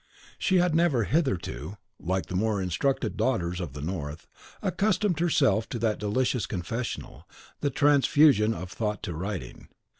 She 0.39 0.55
had 0.57 0.73
never 0.73 1.03
hitherto, 1.03 1.77
like 1.99 2.25
the 2.25 2.35
more 2.35 2.59
instructed 2.59 3.17
Daughters 3.17 3.59
of 3.61 3.73
the 3.73 3.83
North, 3.83 4.25
accustomed 4.63 5.19
herself 5.19 5.69
to 5.69 5.77
that 5.77 5.99
delicious 5.99 6.47
Confessional, 6.47 7.29
the 7.59 7.69
transfusion 7.69 8.51
of 8.51 8.71
thought 8.71 9.03
to 9.03 9.13
writing. 9.13 9.67